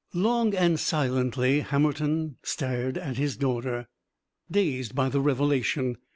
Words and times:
Long 0.15 0.55
and 0.55 0.79
silently 0.79 1.59
Hammerton 1.59 2.37
stared 2.41 2.97
at 2.97 3.17
his 3.17 3.37
daughter, 3.37 3.87
dazed 4.49 4.95
by 4.95 5.09
the 5.09 5.21
revelation. 5.21 5.97